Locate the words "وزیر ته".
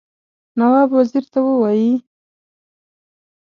0.97-1.39